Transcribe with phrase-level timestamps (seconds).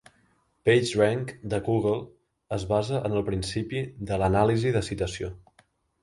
[0.67, 1.99] PageRank de Google
[2.57, 5.29] es basa en el principi de l"anàlisi de citació.